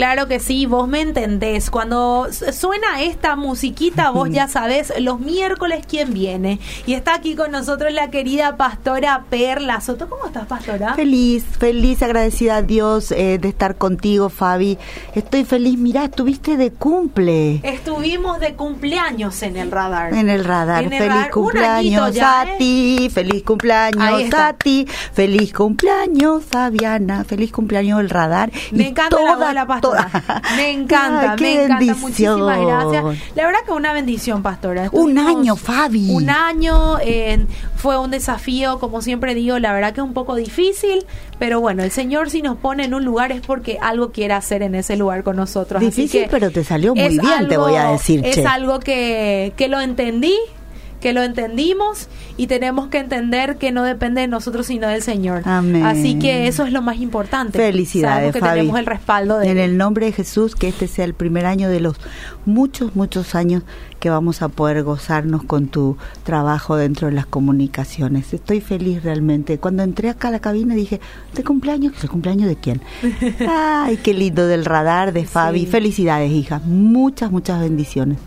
[0.00, 1.68] Claro que sí, vos me entendés.
[1.68, 6.58] Cuando suena esta musiquita, vos ya sabés los miércoles quién viene.
[6.86, 10.08] Y está aquí con nosotros la querida pastora Perla Soto.
[10.08, 10.94] ¿Cómo estás, pastora?
[10.94, 14.78] Feliz, feliz, agradecida a Dios eh, de estar contigo, Fabi.
[15.14, 15.76] Estoy feliz.
[15.76, 17.60] Mirá, estuviste de cumple.
[17.62, 20.14] Estuvimos de cumpleaños en el radar.
[20.14, 20.88] En el radar.
[20.88, 22.54] feliz cumpleaños a ¿eh?
[22.56, 23.10] ti.
[23.12, 24.86] Feliz cumpleaños a ti.
[25.12, 27.22] Feliz cumpleaños, Fabiana.
[27.24, 28.50] Feliz cumpleaños el radar.
[28.70, 29.89] Me encanta toda, la, pastora.
[30.56, 31.94] Me encanta, me encanta.
[31.94, 33.04] Muchísimas gracias.
[33.34, 34.88] La verdad que una bendición, pastora.
[34.92, 36.10] un año, Fabi.
[36.10, 36.98] Un año.
[37.00, 37.46] Eh,
[37.80, 41.06] fue un desafío, como siempre digo, la verdad que un poco difícil,
[41.38, 44.62] pero bueno, el Señor si nos pone en un lugar es porque algo quiere hacer
[44.62, 45.80] en ese lugar con nosotros.
[45.80, 48.20] Difícil, pero te salió muy bien, te voy a decir.
[48.24, 50.36] Es algo que, que lo entendí,
[51.00, 55.42] que lo entendimos y tenemos que entender que no depende de nosotros sino del Señor.
[55.44, 55.84] Amén.
[55.84, 57.58] Así que eso es lo más importante.
[57.58, 61.14] Felicidades, que tenemos el respaldo de En el nombre de Jesús, que este sea el
[61.14, 61.96] primer año de los
[62.44, 63.62] muchos, muchos años
[63.98, 68.32] que vamos a poder gozarnos con tu trabajo dentro de las comunicaciones.
[68.32, 69.58] Estoy feliz realmente.
[69.58, 71.00] Cuando entré acá a la cabina dije,
[71.34, 72.00] ¿de cumpleaños?
[72.00, 72.80] ¿De cumpleaños de quién?
[73.48, 75.66] Ay, qué lindo del radar de Fabi.
[75.66, 76.60] Felicidades, hija.
[76.64, 78.18] Muchas, muchas bendiciones.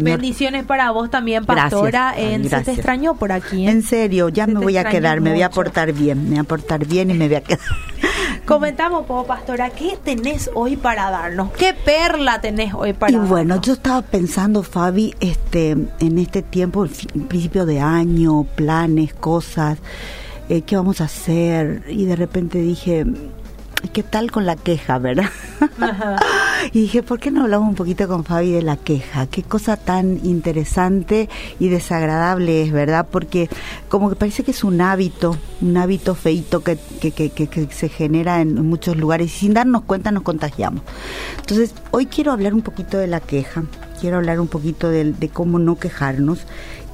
[0.00, 2.14] Bendiciones para vos también, pastora.
[2.16, 3.66] en, Se te extrañó por aquí.
[3.66, 3.70] ¿eh?
[3.70, 6.44] En serio, ya me voy a quedar, me voy a portar bien, me voy a
[6.44, 7.60] portar bien y me voy a quedar.
[8.46, 11.50] Comentamos, pastora, ¿qué tenés hoy para darnos?
[11.52, 13.28] ¿Qué perla tenés hoy para darnos?
[13.28, 16.90] Y bueno, yo estaba pensando, Fabi, este, en este tiempo, el
[17.26, 19.78] principio de año, planes, cosas,
[20.48, 23.04] eh, qué vamos a hacer, y de repente dije,
[23.92, 25.28] ¿qué tal con la queja, verdad?
[26.72, 29.26] y dije, ¿por qué no hablamos un poquito con Fabi de la queja?
[29.26, 31.28] Qué cosa tan interesante
[31.58, 33.06] y desagradable es, ¿verdad?
[33.10, 33.48] Porque
[33.88, 37.88] como que parece que es un hábito, un hábito feito que, que, que, que se
[37.88, 40.82] genera en muchos lugares y sin darnos cuenta nos contagiamos.
[41.38, 43.64] Entonces, hoy quiero hablar un poquito de la queja,
[44.00, 46.40] quiero hablar un poquito de, de cómo no quejarnos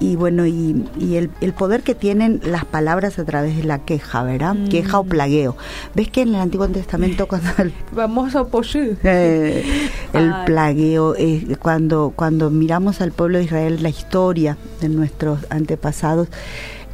[0.00, 4.22] y bueno, y, el, el, poder que tienen las palabras a través de la queja,
[4.22, 4.55] ¿verdad?
[4.55, 4.69] Mm.
[4.69, 5.56] Queja o plagueo.
[5.94, 7.50] ¿Ves que en el Antiguo Testamento cuando...
[7.59, 8.44] El, Vamos a
[9.04, 9.65] eh,
[10.12, 16.28] el plagueo, eh, cuando, cuando miramos al pueblo de Israel, la historia de nuestros antepasados,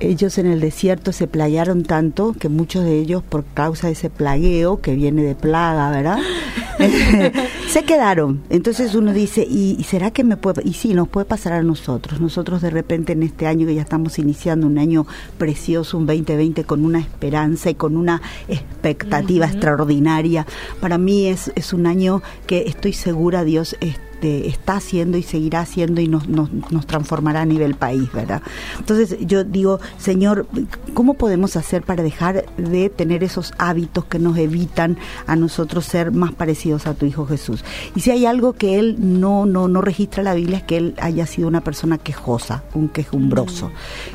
[0.01, 4.11] ellos en el desierto se plaguearon tanto que muchos de ellos, por causa de ese
[4.11, 6.19] plagueo que viene de plaga, ¿verdad?
[7.69, 8.43] se quedaron.
[8.51, 10.63] Entonces uno dice, ¿y, será que me puede.?
[10.65, 12.21] Y sí, nos puede pasar a nosotros.
[12.21, 15.07] Nosotros de repente en este año que ya estamos iniciando un año
[15.39, 20.47] precioso, un 2020, con una esperanza y con una expectativa extraordinaria.
[20.81, 25.61] Para mí es, es un año que estoy segura, Dios, este está haciendo y seguirá
[25.61, 28.43] haciendo y nos, nos, nos transformará a nivel país, ¿verdad?
[28.79, 30.47] Entonces yo digo, Señor,
[30.95, 36.13] ¿cómo podemos hacer para dejar de tener esos hábitos que nos evitan a nosotros ser
[36.13, 37.65] más parecidos a tu Hijo Jesús?
[37.95, 40.77] Y si hay algo que Él no, no, no registra en la Biblia es que
[40.77, 43.71] Él haya sido una persona quejosa, un quejumbroso,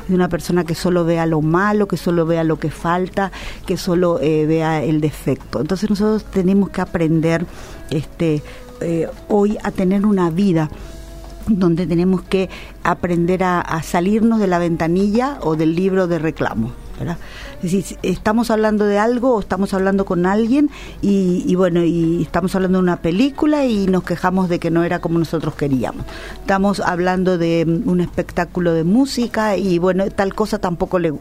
[0.08, 0.14] mm.
[0.14, 3.32] una persona que solo vea lo malo, que solo vea lo que falta,
[3.66, 5.60] que solo eh, vea el defecto.
[5.60, 7.46] Entonces nosotros tenemos que aprender
[7.90, 8.42] este
[8.80, 10.70] eh, hoy a tener una vida
[11.46, 12.50] donde tenemos que
[12.82, 16.72] aprender a, salirnos de la ventanilla o del libro de reclamo.
[17.62, 20.70] Es decir, estamos hablando de algo o estamos hablando con alguien
[21.02, 25.00] y, bueno, y estamos hablando de una película y nos quejamos de que no era
[25.00, 26.06] como nosotros queríamos.
[26.40, 31.12] Estamos hablando de mm, un espectáculo de música y bueno, tal cosa tampoco le...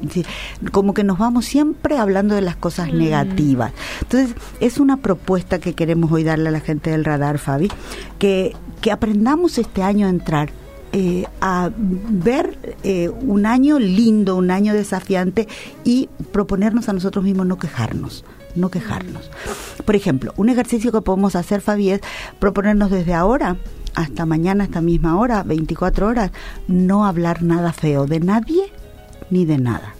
[0.72, 2.98] Como que nos vamos siempre hablando de las cosas mm.
[2.98, 3.74] negativas.
[4.02, 7.70] Entonces, es una propuesta que queremos hoy darle a la gente del radar, Fabi,
[8.20, 10.50] que, que aprendamos este año a entrar
[10.98, 12.58] eh, a ver
[12.88, 15.48] eh, un año lindo, un año desafiante
[15.84, 18.24] y proponernos a nosotros mismos no quejarnos
[18.56, 19.30] no quejarnos.
[19.84, 22.02] Por ejemplo, un ejercicio que podemos hacer, Fabi, es
[22.40, 23.58] proponernos desde ahora
[23.96, 26.32] hasta mañana, esta misma hora, 24 horas,
[26.70, 28.72] no hablar nada feo de nadie
[29.30, 29.95] ni de nada.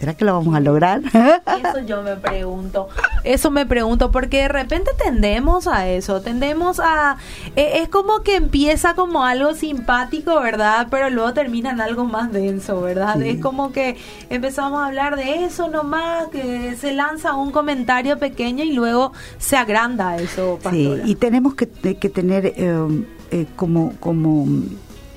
[0.00, 1.02] ¿Será que lo vamos a lograr?
[1.12, 2.88] Eso yo me pregunto.
[3.22, 7.18] Eso me pregunto, porque de repente tendemos a eso, tendemos a...
[7.54, 10.86] E, es como que empieza como algo simpático, ¿verdad?
[10.90, 13.20] Pero luego termina en algo más denso, ¿verdad?
[13.20, 13.98] Es como que
[14.30, 19.58] empezamos a hablar de eso nomás, que se lanza un comentario pequeño y luego se
[19.58, 20.58] agranda eso.
[20.70, 23.92] Sí, y tenemos que, que tener eh, eh, como...
[24.00, 24.46] como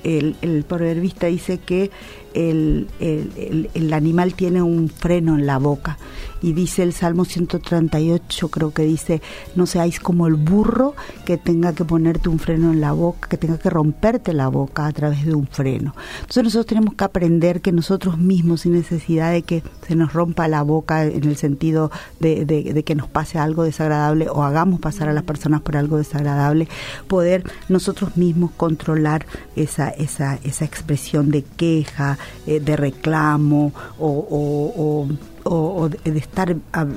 [0.04, 1.90] el, el proverbista dice que
[2.34, 5.98] el, el, el, animal tiene un freno en la boca
[6.44, 9.22] y dice el Salmo 138, creo que dice,
[9.54, 10.94] no seáis como el burro
[11.24, 14.86] que tenga que ponerte un freno en la boca, que tenga que romperte la boca
[14.86, 15.94] a través de un freno.
[16.20, 20.46] Entonces nosotros tenemos que aprender que nosotros mismos, sin necesidad de que se nos rompa
[20.46, 21.90] la boca en el sentido
[22.20, 25.96] de, de, que nos pase algo desagradable o hagamos pasar a las personas por algo
[25.96, 26.68] desagradable,
[27.08, 29.24] poder nosotros mismos controlar
[29.56, 35.06] esa, esa, esa expresión de queja, eh, de reclamo o
[35.44, 36.56] o, de estar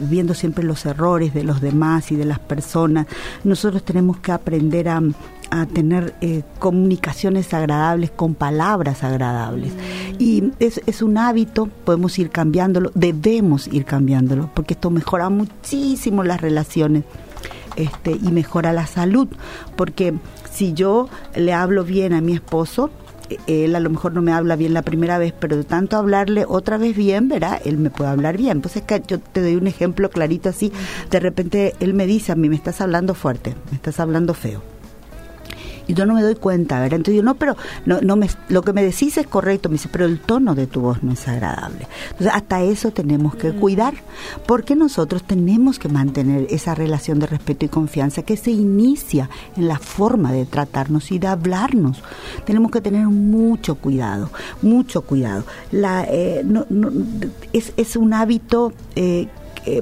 [0.10, 3.08] viendo siempre los errores de los demás y de las personas.
[3.44, 5.02] Nosotros tenemos que aprender a,
[5.74, 9.72] tener eh, comunicaciones agradables con palabras agradables.
[10.20, 16.24] Y es, es un hábito, podemos ir cambiándolo, debemos ir cambiándolo, porque esto mejora muchísimo
[16.24, 17.04] las relaciones.
[17.78, 19.28] Este, y mejora la salud,
[19.76, 20.16] porque
[20.52, 22.90] si yo le hablo bien a mi esposo,
[23.48, 26.46] él a lo mejor no me habla bien la primera vez, pero de tanto hablarle
[26.48, 28.62] otra vez bien, verá, él me puede hablar bien.
[28.62, 30.72] Pues es que yo te doy un ejemplo clarito así,
[31.10, 34.77] de repente él me dice a mí, me estás hablando fuerte, me estás hablando feo
[35.88, 36.98] y yo no me doy cuenta, ¿verdad?
[36.98, 37.56] Entonces yo, no, pero
[37.86, 40.68] no, no me, lo que me decís es correcto, me dice, pero el tono de
[40.68, 41.88] tu voz no es agradable.
[42.12, 43.60] Entonces hasta eso tenemos que mm.
[43.60, 43.94] cuidar,
[44.46, 49.68] porque nosotros tenemos que mantener esa relación de respeto y confianza que se inicia en
[49.68, 52.04] la forma de tratarnos y de hablarnos.
[52.46, 54.30] Tenemos que tener mucho cuidado,
[54.62, 55.46] mucho cuidado.
[55.72, 56.92] La, eh, no, no,
[57.54, 58.74] es, es un hábito...
[58.96, 59.28] Eh,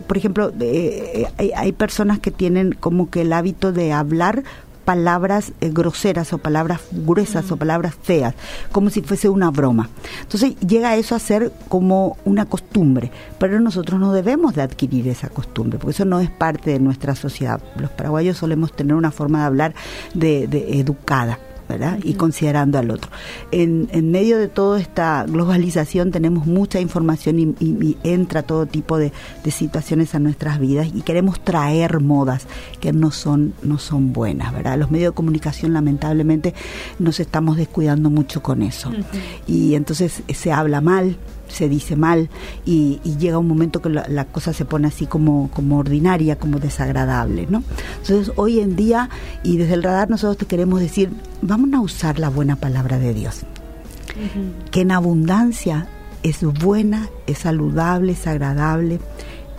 [0.08, 4.44] por ejemplo, eh, hay, hay, personas que tienen como que el hábito de hablar
[4.86, 8.36] palabras eh, groseras o palabras gruesas o palabras feas,
[8.72, 9.90] como si fuese una broma.
[10.22, 15.30] Entonces llega eso a ser como una costumbre, pero nosotros no debemos de adquirir esa
[15.30, 17.60] costumbre, porque eso no es parte de nuestra sociedad.
[17.78, 19.76] Los paraguayos solemos tener una forma de hablar
[20.14, 21.40] de, de educada.
[21.68, 22.00] ¿Verdad?
[22.04, 23.12] Y considerando al otro.
[23.52, 29.12] En, en, medio de toda esta globalización tenemos mucha información y, entra todo tipo de,
[29.44, 32.48] de, situaciones a nuestras vidas y queremos traer modas
[32.80, 34.78] que no son, no son buenas, ¿verdad?
[34.78, 36.54] Los medios de comunicación lamentablemente
[37.00, 38.92] nos estamos descuidando mucho con eso.
[39.48, 42.30] Y entonces se habla mal, se dice mal
[42.66, 47.48] y, llega un momento que la, cosa se pone así como, como ordinaria, como desagradable,
[47.50, 47.64] ¿no?
[48.02, 49.10] Entonces hoy en día
[49.44, 51.12] y desde el radar nosotros te queremos decir,
[51.42, 53.44] vamos a usar la buena palabra de Dios,
[54.72, 55.88] que en abundancia
[56.24, 59.00] es buena, es saludable, es agradable,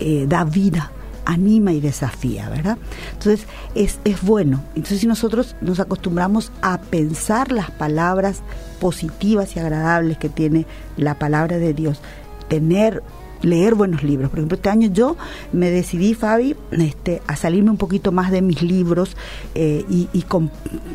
[0.01, 0.93] eh, da vida
[1.27, 2.79] anima y desafía, ¿verdad?
[3.13, 4.63] Entonces es, es bueno.
[4.75, 8.41] Entonces si nosotros nos acostumbramos a pensar las palabras
[8.81, 12.01] positivas y agradables que tiene la palabra de Dios,
[12.49, 13.03] tener
[13.43, 14.31] leer buenos libros.
[14.31, 15.17] Por ejemplo, este año yo
[15.53, 19.17] me decidí, Fabi, este, a salirme un poquito más de mis libros
[19.55, 20.09] eh, y,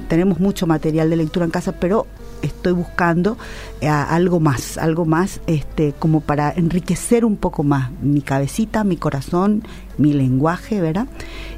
[0.07, 2.05] tenemos mucho material de lectura en casa, pero
[2.41, 3.37] estoy buscando
[3.81, 8.97] eh, algo más, algo más este, como para enriquecer un poco más mi cabecita, mi
[8.97, 9.63] corazón,
[9.97, 11.07] mi lenguaje, ¿verdad?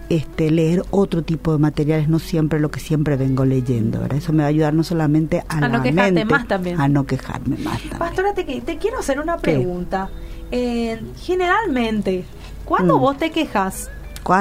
[0.10, 4.18] Este, leer otro tipo de materiales, no siempre lo que siempre vengo leyendo, ¿verdad?
[4.18, 6.80] Eso me va a ayudar no solamente a, no quejarte más también.
[6.80, 8.00] A no quejarme más también.
[8.00, 10.10] Pastora, te, te quiero hacer una pregunta.
[10.52, 12.26] Eh, generalmente,
[12.66, 13.02] ¿cuándo mm.
[13.02, 13.90] vos te quejas?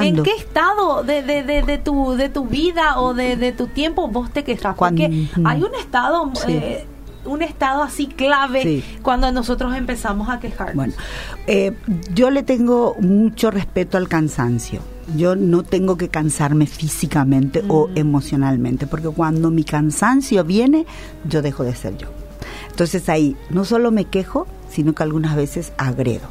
[0.01, 4.31] ¿En qué estado de, de, de, tu, de tu vida o de, tu tiempo vos
[4.31, 4.75] te quejas?
[4.75, 6.31] Porque hay un estado...
[6.47, 6.87] Eh,
[7.25, 10.75] un estado así clave cuando nosotros empezamos a quejarnos.
[10.75, 10.93] Bueno,
[11.47, 11.73] eh,
[12.13, 14.81] yo le tengo mucho respeto al cansancio.
[15.15, 17.97] Yo no tengo que cansarme físicamente o mm.
[17.97, 20.85] emocionalmente, porque cuando mi cansancio viene,
[21.25, 22.07] yo dejo de ser yo.
[22.69, 26.27] Entonces ahí no solo me quejo, sino que algunas veces agredo.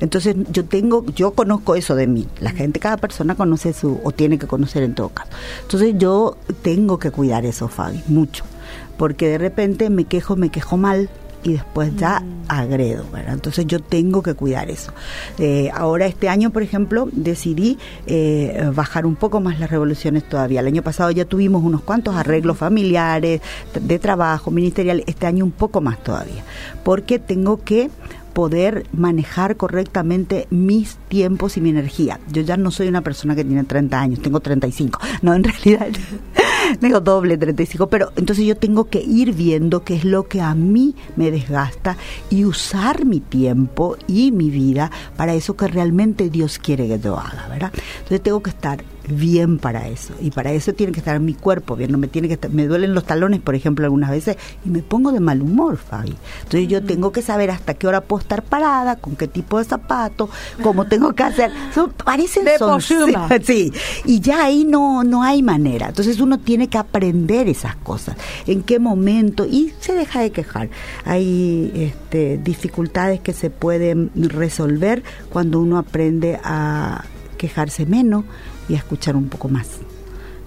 [0.00, 2.26] Entonces yo tengo, yo conozco eso de mí.
[2.40, 5.30] La gente, cada persona conoce su, o tiene que conocer en todo caso.
[5.62, 8.44] Entonces yo tengo que cuidar eso, Fabi, mucho.
[8.96, 11.08] Porque de repente me quejo, me quejo mal,
[11.46, 12.44] y después ya mm.
[12.48, 13.34] agredo, ¿verdad?
[13.34, 14.92] Entonces yo tengo que cuidar eso.
[15.38, 20.60] Eh, ahora este año, por ejemplo, decidí eh, bajar un poco más las revoluciones todavía.
[20.60, 23.40] El año pasado ya tuvimos unos cuantos arreglos familiares,
[23.80, 26.42] de trabajo, ministerial, este año un poco más todavía,
[26.82, 27.90] porque tengo que
[28.36, 32.20] poder manejar correctamente mis tiempos y mi energía.
[32.30, 35.00] Yo ya no soy una persona que tiene 30 años, tengo 35.
[35.22, 35.88] No, en realidad
[36.78, 40.54] tengo doble 35, pero entonces yo tengo que ir viendo qué es lo que a
[40.54, 41.96] mí me desgasta
[42.28, 47.18] y usar mi tiempo y mi vida para eso que realmente Dios quiere que yo
[47.18, 47.72] haga, ¿verdad?
[47.74, 50.14] Entonces tengo que estar bien para eso.
[50.20, 51.92] Y para eso tiene que estar mi cuerpo bien.
[51.92, 55.12] No me tiene que me duelen los talones por ejemplo algunas veces y me pongo
[55.12, 56.16] de mal humor Fabi.
[56.42, 59.64] Entonces yo tengo que saber hasta qué hora puedo estar parada con qué tipo de
[59.64, 60.28] zapato
[60.62, 61.52] cómo tengo que hacer.
[61.74, 62.80] Son, parecen son,
[63.42, 63.72] sí,
[64.04, 65.88] y ya ahí no no hay manera.
[65.88, 68.16] Entonces uno tiene que aprender esas cosas.
[68.46, 70.70] En qué momento y se deja de quejar.
[71.04, 77.04] Hay este, dificultades que se pueden resolver cuando uno aprende a
[77.36, 78.24] quejarse menos
[78.68, 79.80] y a escuchar un poco más.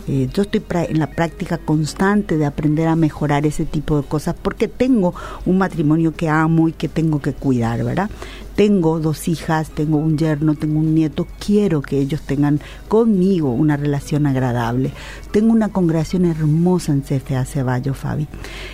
[0.07, 4.35] Eh, yo estoy en la práctica constante de aprender a mejorar ese tipo de cosas
[4.41, 5.13] porque tengo
[5.45, 8.09] un matrimonio que amo y que tengo que cuidar, ¿verdad?
[8.55, 13.77] Tengo dos hijas, tengo un yerno, tengo un nieto, quiero que ellos tengan conmigo una
[13.77, 14.91] relación agradable.
[15.31, 18.27] Tengo una congregación hermosa en CFA Ceballos, Fabi.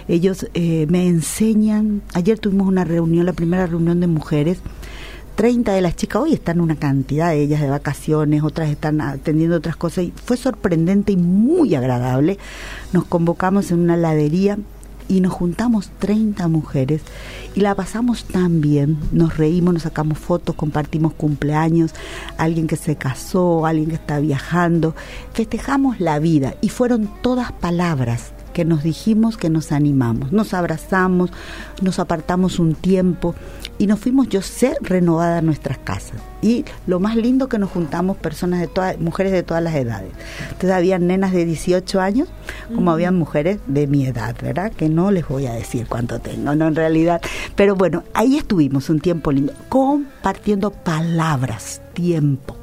[0.08, 4.60] Ellos eh, me enseñan, ayer tuvimos una reunión, la primera reunión de mujeres,
[5.36, 9.58] 30 de las chicas, hoy están una cantidad de ellas de vacaciones, otras están atendiendo
[9.58, 12.38] otras cosas y fue sorprendente y muy agradable.
[12.94, 14.58] Nos convocamos en una ladería
[15.10, 17.01] y nos juntamos 30 mujeres
[17.54, 21.94] y la pasamos tan bien, nos reímos, nos sacamos fotos, compartimos cumpleaños,
[22.38, 24.96] alguien que se casó, alguien que está viajando,
[25.34, 31.30] festejamos la vida y fueron todas palabras que nos dijimos que nos animamos, nos abrazamos,
[31.82, 33.36] nos apartamos un tiempo
[33.78, 36.22] y nos fuimos yo sé renovada en nuestras casas.
[36.42, 40.14] Y lo más lindo que nos juntamos personas de todas, mujeres de todas las edades.
[40.44, 42.30] Entonces había nenas de 18 años,
[42.74, 44.72] como habían mujeres de mi edad, ¿verdad?
[44.72, 47.22] Que no les voy a decir cuánto tengo, no en realidad.
[47.58, 52.56] Pero bueno, ahí estuvimos un tiempo lindo, compartiendo palabras, tiempo.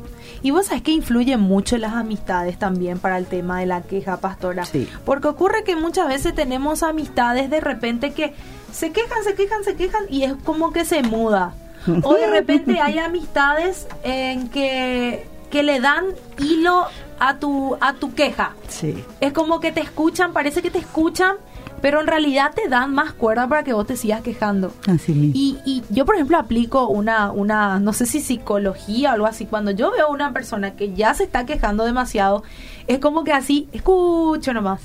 [0.43, 4.17] Y vos sabés que influye mucho las amistades también para el tema de la queja,
[4.19, 4.65] pastora.
[4.65, 4.89] Sí.
[5.05, 8.35] Porque ocurre que muchas veces tenemos amistades de repente que
[8.73, 11.55] se quejan, se quejan, se quejan y es como que se muda.
[12.03, 16.07] O de repente hay amistades en que, que le dan
[16.39, 16.87] hilo
[17.19, 18.55] a tu, a tu queja.
[18.69, 19.05] Sí.
[19.21, 21.37] Es como que te escuchan, parece que te escuchan,
[21.83, 24.73] pero en realidad te dan más cuerda para que vos te sigas quejando.
[24.87, 25.33] Así mismo.
[25.35, 29.45] Y, y yo, por ejemplo, aplico una, una, no sé si psicología o algo así.
[29.47, 32.45] Cuando yo veo a una persona que ya se está quejando demasiado,
[32.87, 34.81] es como que así, escucho nomás,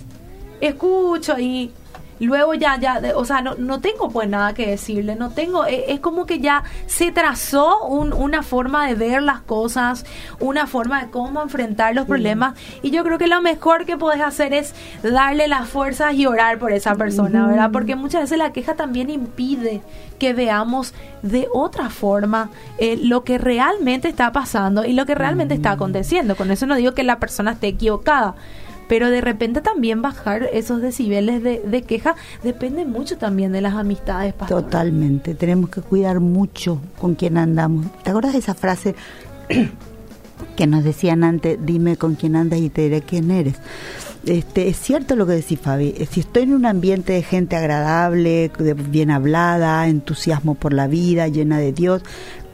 [0.60, 1.72] escucho y
[2.20, 5.92] luego ya, ya, o sea, no, no tengo pues nada que decirle, no tengo, e,
[5.92, 10.06] es, como que ya se trazó un, una forma de ver las cosas,
[10.40, 14.22] una forma de cómo enfrentar los problemas y yo creo que lo mejor que puedes
[14.22, 17.72] hacer es darle las fuerzas y orar por esa persona, ¿verdad?
[17.72, 19.82] Porque muchas veces la queja también impide
[20.20, 25.54] que veamos de otra forma eh, lo que realmente está pasando y lo que realmente
[25.54, 26.36] está aconteciendo.
[26.36, 28.36] Con eso no digo que la persona esté equivocada,
[28.88, 34.34] pero de repente también bajar esos decibeles de, queja depende mucho también de las amistades.
[34.48, 37.86] Totalmente, tenemos que cuidar mucho con quién andamos.
[38.04, 38.96] ¿Te acuerdas de esa frase
[40.56, 43.56] que nos decían antes, dime con quién andas y te diré quién eres?
[44.26, 45.94] Este, es cierto lo que decís, Fabi.
[46.12, 48.52] Si estoy en un ambiente de gente agradable,
[48.90, 52.02] bien hablada, entusiasmo por la vida, llena de Dios,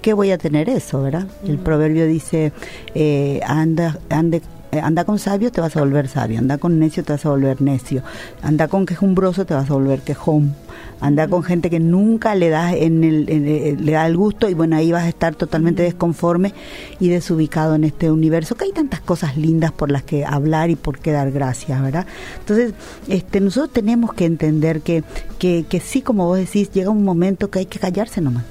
[0.03, 1.27] ¿qué voy a tener eso, verdad?
[1.47, 2.51] El proverbio dice,
[2.93, 4.43] eh, anda, ande
[4.81, 7.61] anda con sabio te vas a volver sabio, anda con necio te vas a volver
[7.61, 8.03] necio,
[8.41, 10.55] anda con quejumbroso te vas a volver quejón,
[10.99, 14.53] anda con gente que nunca le da en el, eh, le da el gusto y
[14.53, 16.53] bueno ahí vas a estar totalmente desconforme
[16.99, 20.75] y desubicado en este universo que hay tantas cosas lindas por las que hablar y
[20.75, 22.05] por qué dar gracias, ¿verdad?
[22.39, 22.73] Entonces
[23.07, 25.03] este nosotros tenemos que entender que
[25.39, 28.45] que, que sí como vos decís llega un momento que hay que callarse nomás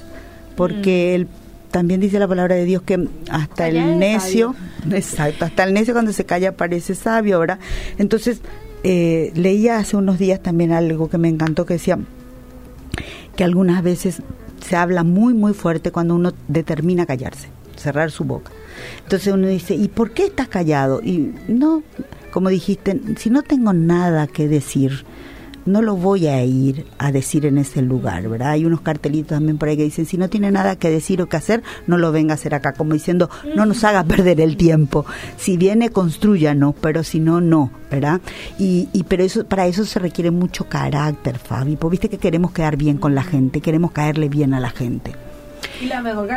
[0.57, 1.29] porque el
[1.73, 4.55] también dice la palabra de Dios que hasta el necio,
[4.91, 7.59] exacto, hasta el necio cuando se calla parece sabio, ¿verdad?
[7.99, 8.43] Entonces,
[8.85, 11.99] eh, leía hace unos días también algo que me encantó que decía
[13.35, 14.23] que algunas veces
[14.65, 18.53] se habla muy, muy fuerte cuando uno determina callarse, cerrar su boca.
[19.03, 21.01] Entonces uno dice, ¿y por qué estás callado?
[21.03, 21.83] Y no,
[22.33, 25.05] como dijiste, si no tengo nada que decir,
[25.67, 28.51] no lo voy a ir a decir en ese lugar, ¿verdad?
[28.51, 31.29] Hay unos cartelitos también por ahí que dicen, si no tiene nada que decir o
[31.29, 34.57] que hacer, no lo venga a hacer acá, como diciendo, no nos haga perder el
[34.57, 35.05] tiempo.
[35.37, 38.21] Si viene, construyanos, pero si no, no, ¿verdad?
[38.59, 42.53] Y, y pero eso, para eso se requiere mucho carácter, Fabi, porque viste que queremos
[42.53, 45.13] quedar bien con la gente, queremos caerle bien a la gente.
[45.83, 46.29] Y la mejor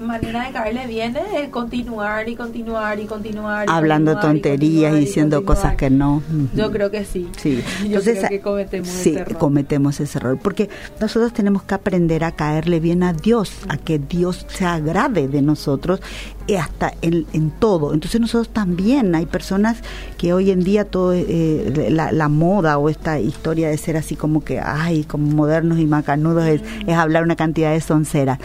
[0.00, 3.66] manera de caerle bien es continuar y continuar y continuar.
[3.68, 6.24] Hablando tonterías y, diciendo cosas que no.
[6.56, 7.28] Yo creo que sí.
[7.36, 7.62] Sí.
[7.84, 9.38] Entonces, creo que cometemos sí, ese error.
[9.38, 10.38] cometemos ese error.
[10.42, 10.68] Porque
[11.00, 15.40] nosotros tenemos que aprender a caerle bien a Dios, a que Dios se agrade de
[15.40, 16.00] nosotros
[16.48, 17.94] eh, hasta en, en, todo.
[17.94, 19.82] Entonces nosotros también hay personas
[20.18, 24.16] que hoy en día todo eh, la, la, moda o esta historia de ser así
[24.16, 28.40] como que, ay, como modernos y macanudos es, es hablar una cantidad de sonceras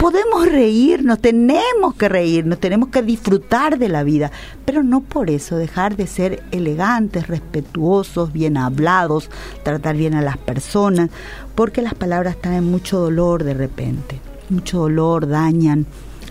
[0.00, 4.32] Podemos reírnos, tenemos que reírnos, tenemos que disfrutar de la vida,
[4.64, 9.30] pero no por eso dejar de ser elegantes, respetuosos, bien hablados,
[9.62, 11.10] tratar bien a las personas,
[11.54, 15.86] porque las palabras traen mucho dolor de repente, mucho dolor, dañan,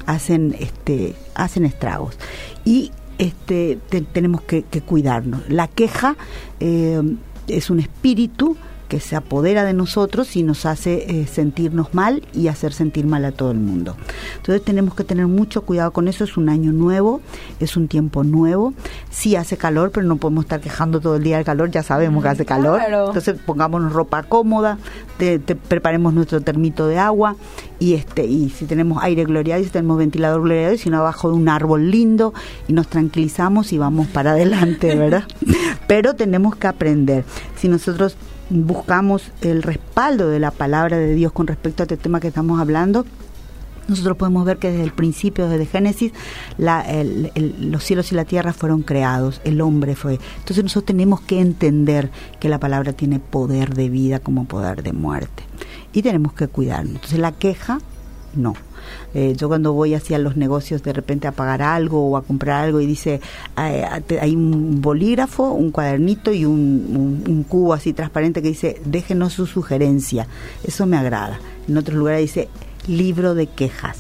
[0.05, 2.17] hacen este hacen estragos.
[2.65, 3.79] Y este
[4.11, 5.49] tenemos que, cuidarnos.
[5.49, 6.17] La queja
[6.59, 7.01] eh,
[7.47, 8.57] es un espíritu
[8.87, 13.25] que se apodera de nosotros y nos hace eh, sentirnos mal y hacer sentir mal
[13.25, 13.95] a todo el mundo.
[14.37, 17.21] Entonces tenemos que tener mucho cuidado con eso, es un año nuevo,
[17.59, 18.73] es un tiempo nuevo,
[19.09, 22.23] sí hace calor, pero no podemos estar quejando todo el día del calor, ya sabemos
[22.23, 24.77] que hace calor, entonces pongámonos ropa cómoda,
[25.67, 27.35] preparemos nuestro termito de agua
[27.79, 31.29] y este y si tenemos aire gloriado, si tenemos ventilador gloriado, y si no abajo
[31.29, 32.33] de un árbol lindo
[32.67, 35.23] y nos tranquilizamos y vamos para adelante, ¿verdad?
[35.87, 37.23] pero tenemos que aprender.
[37.55, 38.17] Si nosotros
[38.49, 42.59] buscamos el respaldo de la palabra de Dios con respecto a este tema que estamos
[42.59, 43.05] hablando,
[43.87, 46.11] nosotros podemos ver que desde el principio, desde Génesis,
[46.57, 50.19] los cielos y la tierra fueron creados, el hombre fue.
[50.39, 52.09] Entonces nosotros tenemos que entender
[52.39, 55.43] que la palabra tiene poder de vida como poder de muerte.
[55.93, 56.95] Y tenemos que cuidarnos.
[56.95, 57.79] Entonces la queja,
[58.35, 58.55] no.
[59.13, 62.63] Eh, yo cuando voy hacia los negocios de repente a pagar algo o a comprar
[62.63, 63.21] algo y dice,
[63.55, 70.27] hay, un bolígrafo, un cuadernito y un, cubo así transparente que dice, déjenos su sugerencia.
[70.63, 71.39] Eso me agrada.
[71.67, 72.49] En otros lugares dice,
[72.87, 73.97] libro de quejas.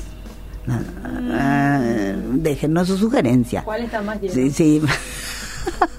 [0.67, 3.63] Ah, déjenos su sugerencia.
[3.63, 4.33] ¿Cuál está más lleno?
[4.33, 4.81] Sí, sí.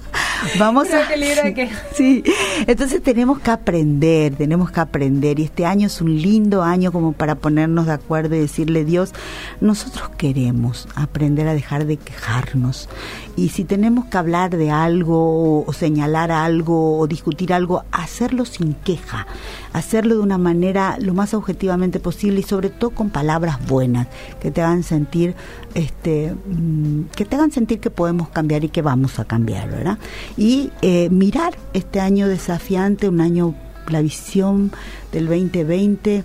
[0.59, 1.07] Vamos a.
[1.93, 2.23] Sí.
[2.67, 5.39] Entonces tenemos que aprender, tenemos que aprender.
[5.39, 9.13] Y este año es un lindo año como para ponernos de acuerdo y decirle, Dios,
[9.61, 12.89] nosotros queremos aprender a dejar de quejarnos.
[13.35, 18.73] Y si tenemos que hablar de algo, o señalar algo, o discutir algo, hacerlo sin
[18.73, 19.27] queja,
[19.73, 24.07] hacerlo de una manera lo más objetivamente posible y sobre todo con palabras buenas
[24.41, 25.35] que te hagan sentir,
[25.75, 29.99] este, mm, que te hagan sentir que podemos cambiar y que vamos a cambiar, ¿verdad?
[30.37, 33.55] Y eh, mirar este año desafiante, un año,
[33.89, 34.71] la visión
[35.11, 36.23] del 2020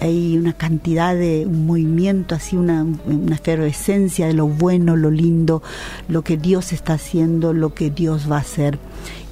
[0.00, 5.62] hay una cantidad de un movimiento, así una, una efervescencia de lo bueno, lo lindo,
[6.08, 8.80] lo que Dios está haciendo, lo que Dios va a hacer.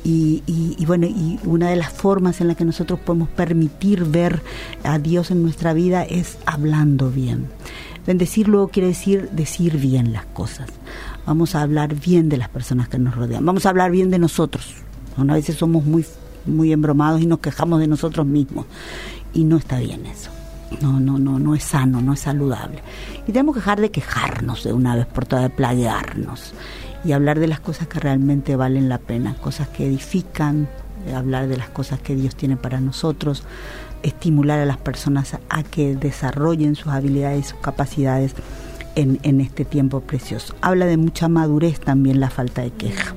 [0.04, 4.40] Y, y, bueno, y una de las formas en la que nosotros podemos permitir ver
[4.82, 7.48] a Dios en nuestra vida es hablando bien.
[8.10, 10.68] Bendecir luego quiere decir decir bien las cosas
[11.30, 14.18] vamos a hablar bien de las personas que nos rodean, vamos a hablar bien de
[14.18, 14.74] nosotros.
[15.16, 16.04] A veces somos muy,
[16.44, 18.66] muy embromados y nos quejamos de nosotros mismos
[19.32, 20.30] y no está bien eso.
[20.80, 22.82] No, no, no, no es sano, no es saludable.
[23.28, 26.52] Y tenemos que dejar de quejarnos de una vez por todas, de plaguearnos
[27.04, 30.68] y hablar de las cosas que realmente valen la pena, cosas que edifican,
[31.14, 33.44] hablar de las cosas que Dios tiene para nosotros,
[34.02, 38.34] estimular a las personas a que desarrollen sus habilidades y sus capacidades
[38.94, 40.54] en, este tiempo precioso.
[40.60, 43.14] Habla de mucha madurez también la falta de queja.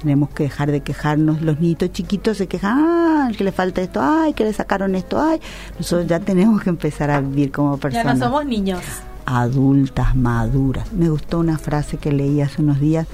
[0.00, 1.42] Tenemos que dejar de quejarnos.
[1.42, 5.20] Los niñitos chiquitos se quejan, ah, que le falta esto, ay, que le sacaron esto,
[5.20, 5.40] ay.
[5.78, 8.06] Nosotros ya tenemos que empezar a vivir como personas.
[8.06, 8.80] Ya no somos niños.
[9.26, 10.92] Adultas, maduras.
[10.92, 13.06] Me gustó una frase que leí hace unos días.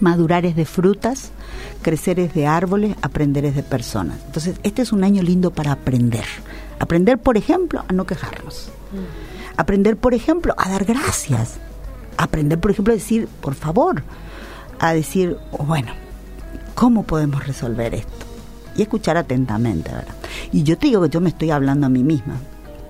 [0.00, 1.30] Madurar es de frutas,
[1.82, 4.18] crecer es de árboles, aprender es de personas.
[4.26, 6.24] Entonces, este es un año lindo para aprender.
[6.78, 8.70] Aprender, por ejemplo, a no quejarnos.
[9.56, 11.58] Aprender, por ejemplo, a dar gracias.
[12.16, 14.02] Aprender, por ejemplo, a decir, por favor.
[14.78, 15.92] A decir, oh, bueno,
[16.74, 18.26] ¿cómo podemos resolver esto?
[18.76, 20.14] Y escuchar atentamente, ¿verdad?
[20.52, 22.36] Y yo te digo que yo me estoy hablando a mí misma.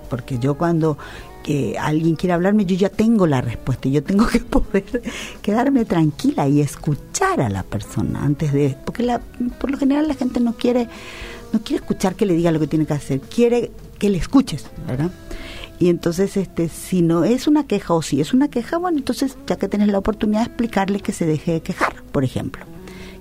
[0.09, 0.97] Porque yo cuando
[1.79, 3.89] alguien quiere hablarme, yo ya tengo la respuesta.
[3.89, 5.01] Yo tengo que poder
[5.41, 8.75] quedarme tranquila y escuchar a la persona antes de...
[8.85, 9.19] Porque la,
[9.59, 10.87] por lo general la gente no quiere,
[11.51, 13.21] no quiere escuchar que le diga lo que tiene que hacer.
[13.21, 15.11] Quiere que le escuches, ¿verdad?
[15.79, 19.37] Y entonces, este, si no es una queja o si es una queja, bueno, entonces
[19.47, 22.65] ya que tienes la oportunidad de explicarle que se deje de quejar, por ejemplo,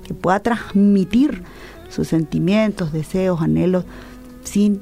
[0.05, 1.45] que pueda transmitir
[1.89, 3.85] sus sentimientos, deseos, anhelos,
[4.43, 4.81] sin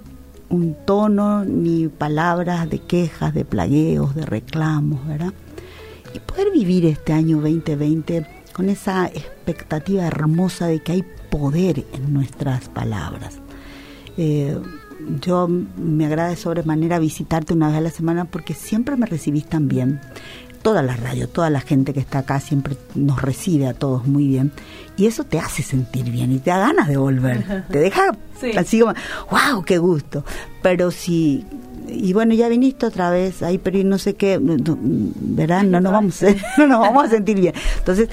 [0.48, 5.32] un tono ni palabras de quejas, de plagueos, de reclamos, ¿verdad?
[6.14, 12.14] Y poder vivir este año 2020 con esa expectativa hermosa de que hay poder en
[12.14, 13.38] nuestras palabras.
[14.16, 14.58] Eh,
[15.20, 19.68] yo me agrada sobremanera visitarte una vez a la semana porque siempre me recibís tan
[19.68, 20.00] bien.
[20.66, 24.26] Toda la radio, toda la gente que está acá siempre nos recibe a todos muy
[24.26, 24.50] bien.
[24.96, 27.64] Y eso te hace sentir bien y te da ganas de volver.
[27.70, 28.16] Te deja
[28.56, 28.92] así como,
[29.30, 30.24] wow, qué gusto.
[30.62, 31.46] Pero si
[31.88, 35.62] y bueno, ya viniste otra vez ahí, pero no sé qué, ¿verdad?
[35.62, 36.20] No nos vamos,
[36.58, 37.54] no nos vamos a sentir bien.
[37.78, 38.08] Entonces,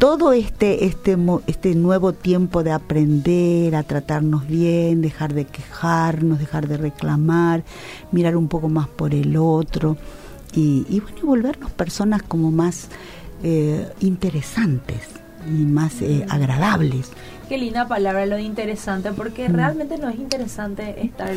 [0.00, 6.66] todo este, este, este nuevo tiempo de aprender a tratarnos bien, dejar de quejarnos, dejar
[6.66, 7.62] de reclamar,
[8.10, 9.96] mirar un poco más por el otro
[10.52, 12.88] y, y bueno, y volvernos personas como más
[13.42, 15.08] eh, interesantes
[15.46, 17.10] y más eh, agradables.
[17.48, 19.52] Qué linda palabra lo de interesante, porque mm.
[19.52, 21.32] realmente no es interesante estar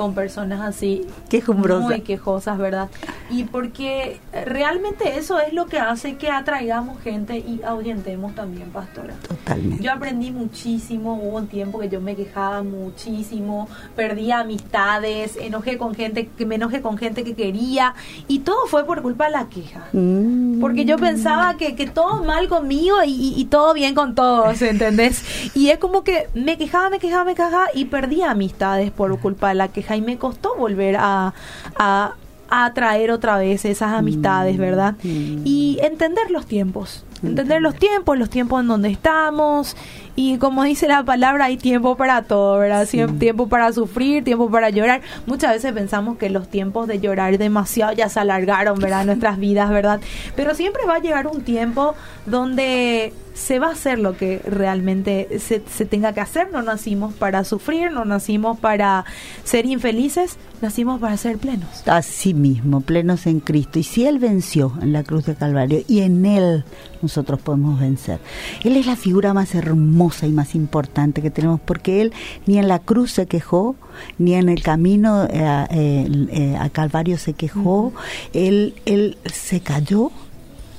[0.00, 1.06] con personas así
[1.52, 2.88] muy quejosas, ¿verdad?
[3.28, 9.12] Y porque realmente eso es lo que hace que atraigamos gente y ahuyentemos también, pastora.
[9.28, 9.84] Totalmente.
[9.84, 15.94] Yo aprendí muchísimo, hubo un tiempo que yo me quejaba muchísimo, perdí amistades, enojé con
[15.94, 17.94] gente, que me enojé con gente que quería
[18.26, 19.86] y todo fue por culpa de la queja.
[19.92, 20.60] Mm.
[20.60, 25.22] Porque yo pensaba que, que todo mal conmigo y, y, todo bien con todos, ¿entendés?
[25.54, 29.50] Y es como que me quejaba, me quejaba, me quejaba y perdí amistades por culpa
[29.50, 31.34] de la queja y me costó volver a,
[31.76, 32.14] a,
[32.48, 34.94] atraer otra vez esas amistades, mm, ¿verdad?
[35.04, 35.42] Mm.
[35.44, 39.76] Y entender los tiempos, entender los tiempos, los tiempos en donde estamos
[40.16, 42.86] y como dice la palabra, hay tiempo para todo, ¿verdad?
[43.18, 45.00] Tiempo para sufrir, tiempo para llorar.
[45.26, 49.04] Muchas veces pensamos que los tiempos de llorar demasiado ya se alargaron, ¿verdad?
[49.06, 50.00] Nuestras vidas, ¿verdad?
[50.36, 51.94] Pero siempre va a llegar un tiempo
[52.26, 56.50] donde se va a hacer lo que realmente se, se, tenga que hacer.
[56.52, 59.04] No nacimos para sufrir, no nacimos para
[59.44, 61.86] ser infelices, nacimos para ser plenos.
[61.86, 63.78] Así mismo, plenos en Cristo.
[63.78, 66.64] Y si Él venció en la cruz de Calvario y en Él
[67.02, 68.20] nosotros podemos vencer.
[68.62, 72.12] Él es la figura más hermosa y más importante que tenemos porque Él
[72.46, 73.76] ni en la cruz se quejó,
[74.18, 77.92] ni en el camino eh, eh, eh, a Calvario se quejó,
[78.32, 80.10] él, él se cayó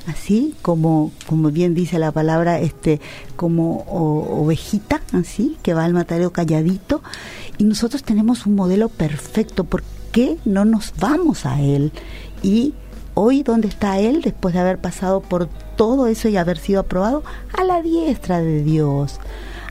[0.07, 2.99] así como como bien dice la palabra este
[3.35, 7.01] como ovejita así que va al matadero calladito.
[7.57, 11.91] Y nosotros tenemos un modelo perfecto ¿por qué no nos vamos a él
[12.43, 12.73] y
[13.13, 17.23] hoy dónde está él después de haber pasado por todo eso y haber sido aprobado
[17.57, 19.19] a la diestra de Dios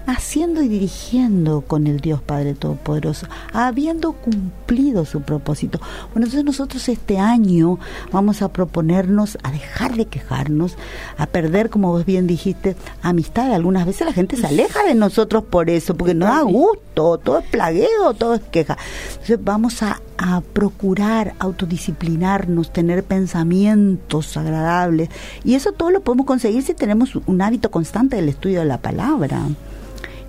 [0.07, 5.79] haciendo y dirigiendo con el Dios Padre Todopoderoso, habiendo cumplido su propósito.
[6.13, 7.79] Bueno, entonces nosotros este año
[8.13, 10.77] vamos a proponernos a dejar de quejarnos,
[11.17, 13.53] a perder, como vos bien dijiste, amistad.
[13.53, 17.39] Algunas veces la gente se aleja de nosotros por eso, porque no da gusto, todo
[17.39, 18.77] es plagueo, todo es queja.
[19.13, 25.09] Entonces vamos a, a procurar autodisciplinarnos, tener pensamientos agradables.
[25.45, 28.77] Y eso todo lo podemos conseguir si tenemos un hábito constante del estudio de la
[28.77, 29.41] palabra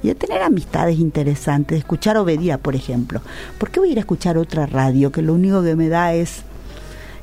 [0.01, 3.21] y de tener amistades interesantes, de escuchar Obedía, por ejemplo.
[3.57, 6.13] ¿Por qué voy a ir a escuchar otra radio que lo único que me da
[6.13, 6.43] es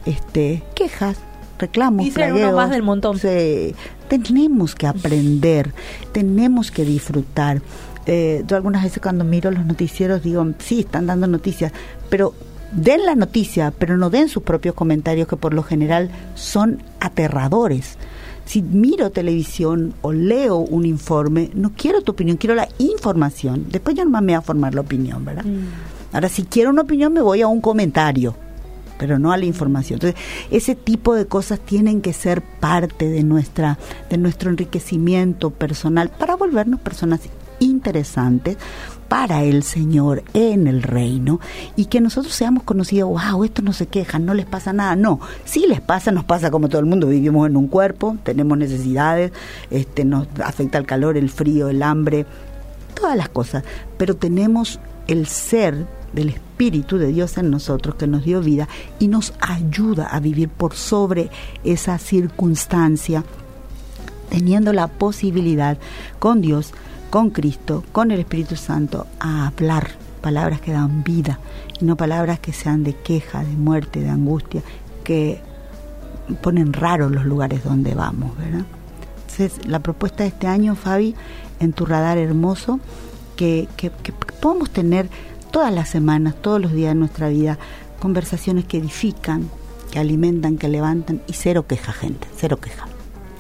[0.05, 1.17] este quejas,
[1.59, 3.19] reclamos, y uno más del montón.
[4.09, 5.73] tenemos que aprender,
[6.13, 7.63] tenemos que disfrutar.
[8.05, 11.73] Eh, yo algunas veces cuando miro los noticieros digo, sí, están dando noticias,
[12.09, 12.33] pero
[12.73, 17.99] den la noticia, pero no den sus propios comentarios que por lo general son aterradores
[18.49, 23.67] si miro televisión o leo un informe, no quiero tu opinión, quiero la información.
[23.71, 25.45] Después yo no me voy a formar la opinión, ¿verdad?
[25.45, 26.15] Mm.
[26.15, 28.35] Ahora, si quiero una opinión, me voy a un comentario,
[28.99, 29.97] pero no a la información.
[29.97, 30.19] Entonces,
[30.51, 33.79] ese tipo de cosas tienen que ser parte de nuestra,
[34.09, 37.21] de nuestro enriquecimiento personal para volvernos personas
[37.61, 38.57] interesantes,
[39.09, 41.41] para el Señor en el reino
[41.77, 44.97] y que nosotros seamos conocidos, wow, esto no se quejan, no les pasa nada.
[44.97, 48.59] No, sí les pasa, nos pasa como todo el mundo, vivimos en un cuerpo, tenemos
[48.59, 49.33] necesidades,
[49.71, 52.27] este, nos afecta el calor, el frío, el hambre,
[52.95, 53.65] todas las cosas,
[53.97, 58.69] pero tenemos el ser del Espíritu de Dios en nosotros que nos dio vida
[58.99, 61.31] y nos ayuda a vivir por sobre
[61.65, 63.25] esa circunstancia,
[64.29, 65.79] teniendo la posibilidad
[66.19, 66.73] con Dios
[67.11, 69.91] con Cristo, con el Espíritu Santo, a hablar
[70.21, 71.39] palabras que dan vida
[71.81, 74.63] y no palabras que sean de queja, de muerte, de angustia,
[75.05, 75.41] que
[76.43, 78.65] ponen raros los lugares donde vamos, ¿verdad?
[79.21, 81.15] Entonces, la propuesta de este año, Fabi,
[81.61, 82.81] en tu radar hermoso,
[83.37, 85.09] que, que, que podamos tener
[85.51, 87.59] todas las semanas, todos los días de nuestra vida,
[88.01, 89.49] conversaciones que edifican,
[89.91, 92.87] que alimentan, que levantan y cero queja, gente, cero queja.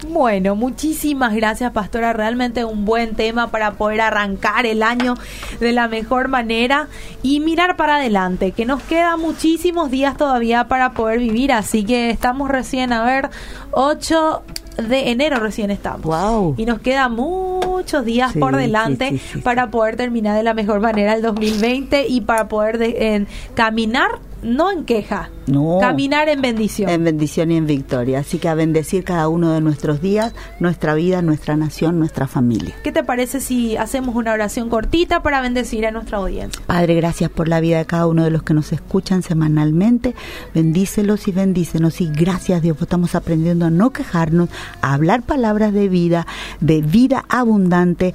[0.06, 2.12] Bueno, muchísimas gracias, Pastora.
[2.12, 5.14] Realmente un buen tema para poder arrancar el año
[5.58, 6.88] de la mejor manera
[7.22, 12.10] y mirar para adelante, que nos quedan muchísimos días todavía para poder vivir, así que
[12.10, 13.30] estamos recién a ver
[13.72, 14.42] 8
[14.88, 16.02] de enero recién estamos.
[16.02, 16.54] Wow.
[16.56, 21.22] Y nos quedan muchos días por delante para poder terminar de la mejor manera el
[21.22, 25.78] 2020 y para poder caminar no en queja, No.
[25.80, 26.88] caminar en bendición.
[26.90, 28.20] En bendición y en victoria.
[28.20, 32.74] Así que a bendecir cada uno de nuestros días, nuestra vida, nuestra nación, nuestra familia.
[32.84, 36.62] ¿Qué te parece si hacemos una oración cortita para bendecir a nuestra audiencia?
[36.66, 40.14] Padre, gracias por la vida de cada uno de los que nos escuchan semanalmente.
[40.54, 42.00] Bendícelos y bendícenos.
[42.00, 44.48] Y gracias, Dios, estamos aprendiendo a no quejarnos,
[44.82, 46.26] a hablar palabras de vida,
[46.60, 48.14] de vida abundante.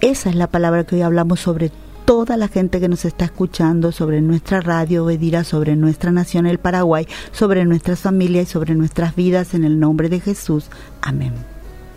[0.00, 1.70] Esa es la palabra que hoy hablamos sobre
[2.10, 6.58] toda la gente que nos está escuchando, sobre nuestra radio Obedira, sobre nuestra nación, el
[6.58, 10.70] Paraguay, sobre nuestras familias y sobre nuestras vidas, en el nombre de Jesús.
[11.02, 11.32] Amén.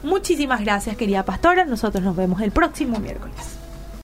[0.04, 1.65] Muchísimas gracias, querida pastora.
[1.65, 3.62] Nosotros nos vemos el próximo miércoles.